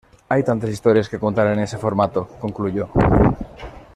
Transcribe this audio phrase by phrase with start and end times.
[0.29, 2.89] Hay tantas historias que contar en ese formato., concluyó.